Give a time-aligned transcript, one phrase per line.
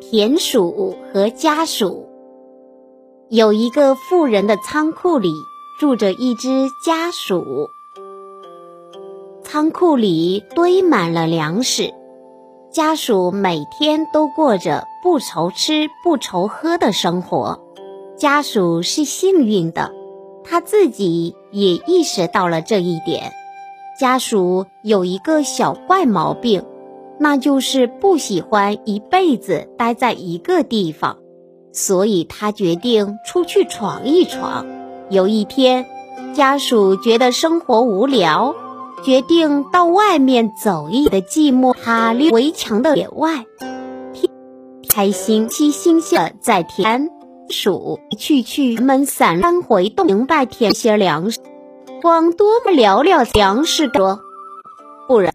[0.00, 2.08] 田鼠和家鼠。
[3.30, 5.32] 有一个富人的仓库里
[5.80, 7.68] 住着一只家鼠，
[9.42, 11.92] 仓库里堆满了粮食，
[12.70, 17.60] 家鼠每天都过着不愁吃不愁喝的生活。
[18.16, 19.90] 家鼠是幸运的，
[20.44, 23.32] 他自己也意识到了这一点。
[23.98, 26.64] 家鼠有一个小怪毛病。
[27.24, 31.16] 那就是不喜欢一辈子待在一个地方，
[31.72, 34.66] 所以他决定出去闯一闯。
[35.08, 35.86] 有一天，
[36.34, 38.54] 家属觉得生活无聊，
[39.04, 43.46] 决定到外面走一的寂寞哈利围墙的野外，
[44.86, 47.08] 开心七星星在田
[47.48, 51.40] 鼠去去们散翻回洞，明白填些粮食，
[52.02, 54.20] 光多么寥寥粮食多，
[55.08, 55.22] 不然。